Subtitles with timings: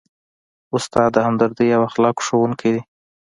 [0.75, 2.81] استاد د همدردۍ او اخلاقو ښوونکی دی.